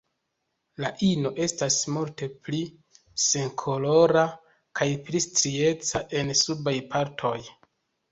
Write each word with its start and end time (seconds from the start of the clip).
La 0.83 0.89
ino 1.07 1.31
estas 1.47 1.75
multe 1.97 2.29
pli 2.47 2.61
senkolora 3.23 4.23
kaj 4.79 4.87
pli 5.11 5.21
strieca 5.27 6.03
en 6.23 6.33
subaj 6.41 6.75
partoj. 6.95 7.35